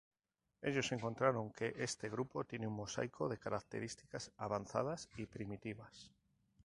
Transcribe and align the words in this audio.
Ellos 0.63 0.91
encontraron 0.93 1.51
que 1.51 1.75
este 1.77 2.09
grupo 2.09 2.43
tiene 2.43 2.65
un 2.65 2.73
mosaico 2.73 3.29
de 3.29 3.37
características 3.37 4.31
avanzadas 4.35 5.07
y 5.15 5.27
primitivas. 5.27 6.11